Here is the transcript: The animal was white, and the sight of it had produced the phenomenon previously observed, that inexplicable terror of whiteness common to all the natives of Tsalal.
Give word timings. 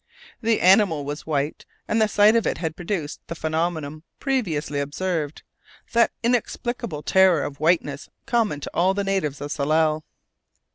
The 0.41 0.61
animal 0.61 1.05
was 1.05 1.27
white, 1.27 1.63
and 1.87 2.01
the 2.01 2.07
sight 2.07 2.35
of 2.35 2.47
it 2.47 2.57
had 2.57 2.75
produced 2.75 3.19
the 3.27 3.35
phenomenon 3.35 4.01
previously 4.19 4.79
observed, 4.79 5.43
that 5.93 6.09
inexplicable 6.23 7.03
terror 7.03 7.43
of 7.43 7.59
whiteness 7.59 8.09
common 8.25 8.61
to 8.61 8.71
all 8.73 8.95
the 8.95 9.03
natives 9.03 9.41
of 9.41 9.51
Tsalal. 9.51 10.03